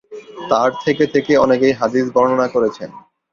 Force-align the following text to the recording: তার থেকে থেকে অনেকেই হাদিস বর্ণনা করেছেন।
তার 0.49 0.69
থেকে 0.83 1.03
থেকে 1.07 1.33
অনেকেই 1.37 1.73
হাদিস 1.73 2.05
বর্ণনা 2.13 2.47
করেছেন। 2.47 2.89